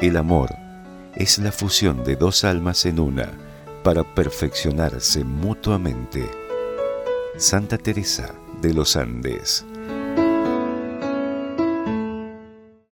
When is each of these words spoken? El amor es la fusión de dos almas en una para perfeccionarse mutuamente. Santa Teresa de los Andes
El 0.00 0.16
amor 0.16 0.56
es 1.14 1.38
la 1.38 1.52
fusión 1.52 2.04
de 2.04 2.16
dos 2.16 2.44
almas 2.44 2.86
en 2.86 2.98
una 2.98 3.30
para 3.84 4.02
perfeccionarse 4.02 5.24
mutuamente. 5.24 6.24
Santa 7.36 7.76
Teresa 7.76 8.34
de 8.62 8.72
los 8.72 8.96
Andes 8.96 9.66